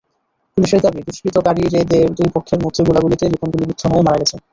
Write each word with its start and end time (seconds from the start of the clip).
পুলিশের 0.57 0.81
দাবি, 0.83 0.99
দুষ্কৃতকারীদের 1.07 1.85
দুই 2.17 2.29
পক্ষের 2.35 2.59
মধ্যে 2.63 2.81
গোলাগুলিতে 2.87 3.25
রিপন 3.25 3.49
গুলিবিদ্ধ 3.53 3.81
হয়ে 3.85 4.05
মারা 4.07 4.19
গেছেন। 4.21 4.39